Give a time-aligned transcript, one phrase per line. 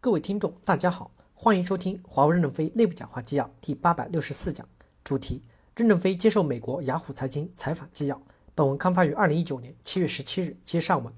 [0.00, 4.64] 各位听众，大家好，欢迎收听华为任正非内部讲话纪要第八百六十四讲，
[5.02, 5.42] 主题：
[5.74, 8.22] 任正非接受美国雅虎财经采访纪要。
[8.54, 11.12] 本文刊发于二零一九年七月十七日，接上文。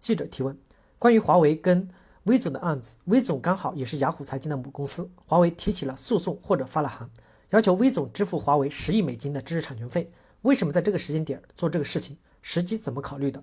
[0.00, 0.56] 记者提问：
[0.98, 1.86] 关于华为跟
[2.22, 7.10] 威总的案子，威总刚好也是雅虎财经的母公司，华为提起了诉讼或者发了函，
[7.50, 10.10] 要求威总支付华为十亿美金的知识产权费。
[10.42, 12.16] 为什么在这个时间点做这个事情？
[12.40, 13.42] 时机怎么考虑的？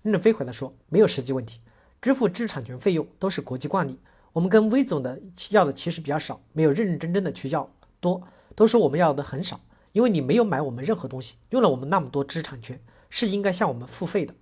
[0.00, 1.60] 任正非回答说：没有实际问题。
[2.00, 3.98] 支付知识产权费用都是国际惯例，
[4.32, 5.20] 我们跟威总的
[5.50, 7.68] 要的其实比较少，没有认认真真的去要
[8.00, 8.22] 多，
[8.54, 9.60] 都说我们要的很少，
[9.92, 14.34] 因为你没有买我们任何东西，用了我们那么多知识产权，是应该向我们付费的，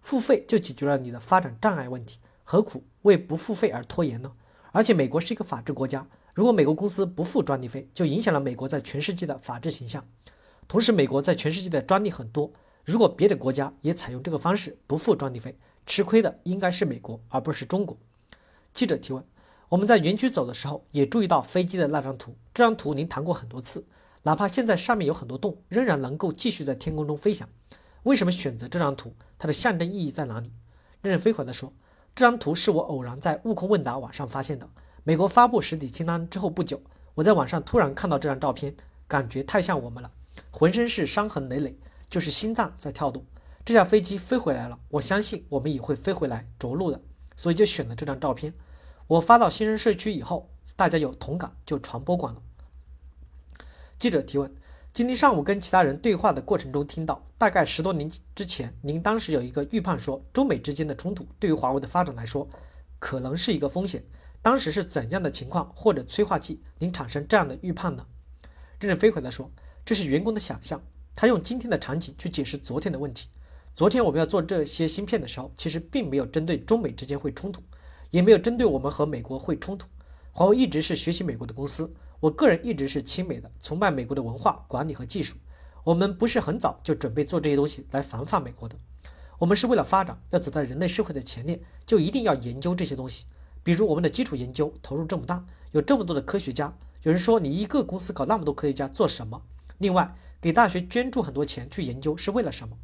[0.00, 4.32] 付费就解决了你的发展障碍问题，何苦为不付费而拖延呢？
[4.72, 10.02] 而且美国是一个法治国家，如果美国公司不付专利费，就影响了美国在全世界的法治形象。
[10.66, 12.50] 同时，美国在全世界的专利很多，
[12.84, 17.96] 如果别的国家也采用这个方式不付专利费，吃亏的应该是美国，而不是中国。
[18.72, 19.24] 记者提问：
[19.68, 22.36] 我们在园区走的时候，也注意到飞机的那张图。
[22.54, 23.86] 这张图您谈过很多次，
[24.22, 27.48] 哪怕现在上面有很多洞，仍然能够继续在天空中飞翔。
[28.04, 29.14] 为什么选择这张图？
[29.38, 30.52] 它的象征意义在哪里？
[31.02, 31.72] 任正非回答说：
[32.14, 34.68] 这张图是我偶然在悟空问答网上发现的。
[35.04, 36.80] 美国发布实体清单之后不久，
[37.14, 38.74] 我在网上突然看到这张照片，
[39.08, 40.10] 感觉太像我们了，
[40.50, 41.76] 浑身是伤痕累累，
[42.08, 43.24] 就是心脏在跳动。
[43.64, 47.00] 这架飞机飞回来了，我相信我们也会飞回来着陆的，
[47.36, 48.52] 所以就选了这张照片。
[49.06, 52.42] 我发到新生社区以后，大家有同感就传播广了。
[54.00, 54.52] 记者提问：
[54.92, 62.48] 今天上午跟其他人对话的过程中，听到大概十多年之前，您当时有一个预判说，中美之间的冲突对于华为的发展来说，
[62.98, 64.02] 可能是一个风险。
[64.40, 68.04] 当时是怎样的情况或者催化剂，您产生这样的预判呢？
[68.80, 69.48] 任正非回答说：
[69.84, 70.82] 这是员工的想象，
[71.14, 73.28] 他用今天的场景去解释昨天的问题。
[73.74, 77.62] 昨天我们要做这些芯片的时候，其实并没有针对中美之间会冲突，
[78.10, 79.88] 也没有针对我们和美国会冲突。
[80.30, 85.38] 华为一直是学习美国的公司，我个人一直是亲美的，崇拜美国的文化、管理和技术。
[85.84, 88.76] 我们不是很早就准备做这些东西来防范美国的，
[89.38, 93.24] 我们是为了发展，要走在人类社会的前列，就一定要研究这些东西。
[93.62, 99.40] 比如我们的基础研究投入这么大，有这么多的科学家，有人说你一个公司搞那么多科学家做什么？
[99.78, 102.76] 另外，给大学捐助很多钱去研究是为了什么？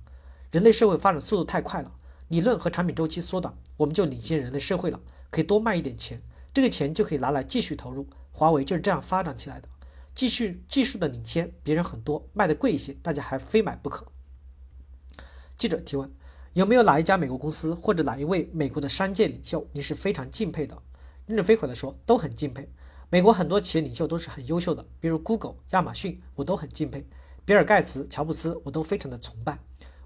[0.50, 1.92] 人类社会发展速度太快了，
[2.28, 4.98] 理论和产品周期缩短，我们就领先人类社会了，
[5.30, 6.22] 可以多卖一点钱，
[6.54, 8.06] 这个钱就可以拿来继续投入。
[8.32, 9.68] 华为就是这样发展起来的，
[10.14, 14.06] 继续技术的领先，别人很多，卖的贵一些，大家还非买不可。
[15.56, 16.10] 记者提问：
[16.54, 20.80] 有没有哪一家美国公司或者哪一位美国的商界领袖，你是非常敬佩的？
[21.26, 22.66] 任正非回答说：都很敬佩。
[23.10, 27.06] 美国很多企业领袖都是很优秀的，比如 Google、亚马逊，我都很敬佩。
[27.44, 29.58] 比尔盖茨、乔布斯，我都非常的崇拜。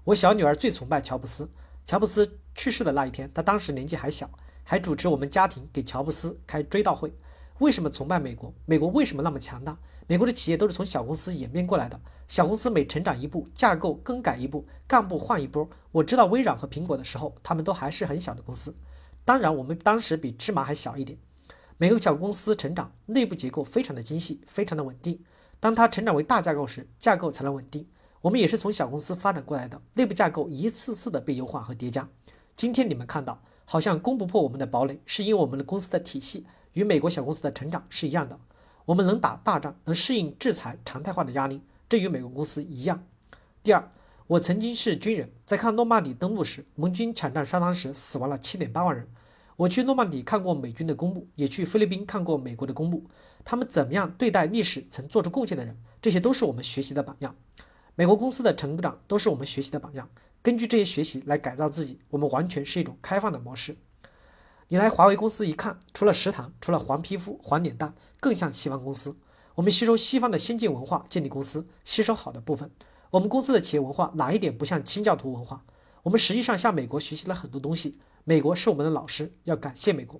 [0.05, 1.49] 我小女儿最崇拜乔布斯。
[1.85, 4.29] 乔布斯去世的那一天，她当时年纪还小，
[4.63, 7.13] 还主持我们家庭给乔布斯开追悼会。
[7.59, 8.53] 为什么崇拜美国？
[8.65, 9.77] 美国为什么那么强大？
[10.07, 15.69] 美国的企业都是从小公司演变过来的，小公司每成长一步，架构更改一步，干部换一波。
[15.91, 18.75] 我知道微软和苹果的时候，他们都还是很小的公司。
[19.23, 21.17] 当然，我们当时比芝麻还小一点。
[21.77, 25.23] 每个小公司成长，内部结构非常的精细，非常的稳定。
[25.61, 27.87] 当它成长为大架构时，架构才能稳定。
[28.23, 32.07] 我们也是从小公司发展过来的，内部架构一次次的被优化和叠加。
[32.55, 38.39] 今天你们看到，好像攻不破我们的堡垒，是因为我们的公司的体系与美国小公司的成长是一样的。
[38.85, 43.03] 我们能打大仗，能适应制裁常态化的压力，这与美国公司一样。
[43.61, 43.91] 第二，
[44.27, 49.05] 我曾经是军人，在看诺曼底登陆时，盟军抢占沙滩时死亡了七点八万人。
[49.57, 53.03] 我去诺曼底看过美军的公墓，也去菲律宾看过美国的公墓，
[53.43, 57.35] 他们怎么样对待历史曾做出贡献的人，这些都是我们学习的榜样。
[57.95, 60.09] 美国公司的成长都是我们学习的榜样，
[60.41, 63.77] 根据这些学习来改造自己，我们完全是一种开放的模式。
[64.69, 69.15] 你来华为公司一看，除了食堂，除了黄皮肤、黄脸蛋，更像西方公司。
[69.53, 72.71] 我们吸收西方的先进文化建立公司，吸收好的部分。
[73.11, 75.63] 我们公司的企业文化哪一点不像清教徒文化？
[76.01, 80.19] 我们实际上向美国学习了很多东西，美国是我们的老师，要感谢美国。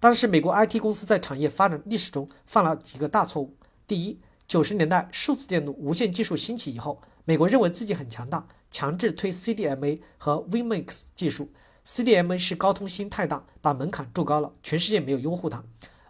[0.00, 3.54] 但是美国 IT 公司在产业发展历史中犯了几个大错误。
[3.86, 4.18] 第一，
[4.54, 11.50] 九十年代，数字电路、无线技术兴起以后，美国认为自己很强大，强制推 CDMA 和 WiMAX 技术。
[11.84, 15.64] CDMA 是高通芯太大，把门槛筑高了，全世界没有拥护它。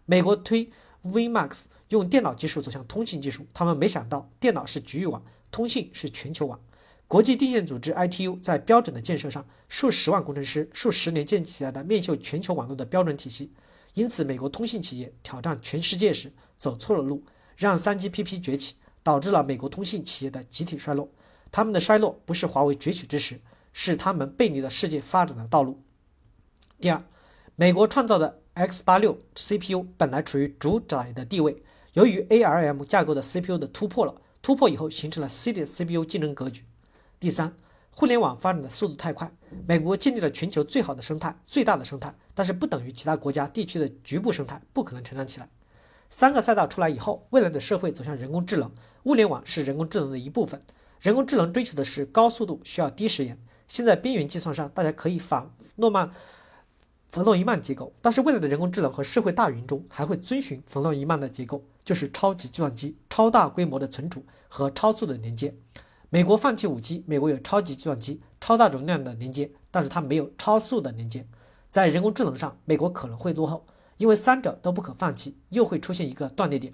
[0.05, 0.69] 美国推
[1.05, 6.61] WiMAX，用电脑技术走向通信技术，他们没想到电脑是局域网，通信是全球网。
[7.09, 13.55] 国际电线组织 ITU 在标准的建设上，数十万工程师，数十年建起来的面向全球网络的标准体系。
[13.95, 17.25] 因此，美国通信企业挑战全世界时，走错了路。
[17.57, 21.09] 让 3GPP 崛起，导致了美国通信企业的集体衰落。
[21.53, 23.41] 他们的衰落不是华为崛起之时，
[23.73, 25.81] 是他们背离了世界发展的道路。
[26.81, 27.03] 第二，
[27.57, 31.63] 美国创造的 x86 CPU 本来处于主宰的地位，
[31.93, 36.65] 由于 ARM 架构的 CPU 的突破了，突破以后形成了 C 的 CPU 竞争格局。
[37.21, 37.55] 第三，
[37.91, 39.33] 互联网发展的速度太快，
[39.67, 45.49] 美国建立了全球最好的生态、最大的生态，但是不等于其他国家地区的局部生态不可能成长起来。
[46.11, 48.71] 三个赛道出来以后，未来的社会走向人工智能，
[49.05, 50.63] 物联网是人工智能的一部分。
[51.01, 53.39] 人工智能追求的是高速度，需要低时延。
[53.69, 56.11] 现在边缘计算上，大家可以仿诺曼。
[57.11, 65.55] 冯诺依曼结构，但是未来的人工智能和社会大云中还会遵循冯诺依曼的结构，就是超级计算机、超大规模的存储和超速的连接。
[66.11, 71.25] 美国放弃五 G，美国有超级计算机、超大容量的连接，但是它没有超速的连接。
[71.71, 73.65] 在人工智能上，美国可能会落后，
[73.97, 76.73] 因为三者都不可放弃，又会出现一个断裂点。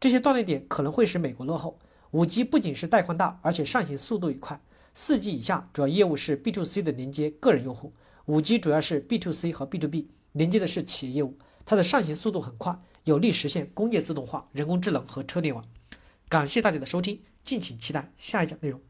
[0.00, 1.78] 这些断裂点可能会使美国落后。
[2.10, 4.60] 五 G 不仅是带宽大，而且上行速度也快。
[4.92, 7.92] 四 G 以下主要业务是 B to C 的连接个人用户。
[8.26, 15.64] 五 G 主要是 B to C 和 B to B，连接的是企业业务，它的上行速度很快，有力实现工业自动化、人工智能和车联网。
[16.28, 18.80] 感谢大家的收听，敬请期待下一讲内容。